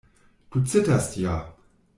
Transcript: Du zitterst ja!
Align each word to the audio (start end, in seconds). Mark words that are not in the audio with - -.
Du 0.49 0.63
zitterst 0.63 1.17
ja! 1.17 1.53